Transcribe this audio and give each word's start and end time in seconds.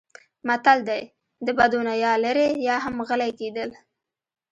متل 0.47 0.79
دی: 0.89 1.01
د 1.45 1.47
بدو 1.57 1.79
نه 1.87 1.93
یا 2.03 2.13
لرې 2.23 2.47
یا 2.67 2.75
هم 2.85 2.95
غلی 3.07 3.31
کېدل. 3.39 3.69